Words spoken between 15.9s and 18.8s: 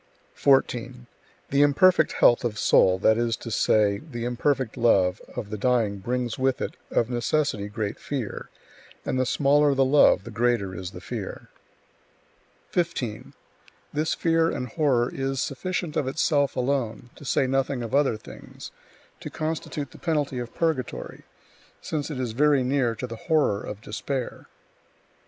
of itself alone (to say nothing of other things)